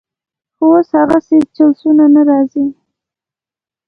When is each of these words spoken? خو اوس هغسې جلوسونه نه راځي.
خو 0.55 0.65
اوس 0.73 0.89
هغسې 0.99 1.37
جلوسونه 1.55 2.05
نه 2.15 2.21
راځي. 2.29 2.65